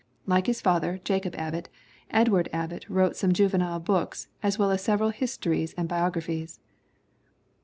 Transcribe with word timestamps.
Like 0.25 0.47
his 0.47 0.61
father, 0.61 0.99
Jacob 1.03 1.35
Abbott, 1.35 1.69
Edward 2.09 2.49
Abbott 2.51 2.89
wrote 2.89 3.15
some 3.15 3.33
juvenile 3.33 3.79
books 3.79 4.29
as 4.41 4.57
well 4.57 4.71
as 4.71 4.81
several 4.81 5.11
histories 5.11 5.75
and 5.77 5.87
biographies. 5.87 6.59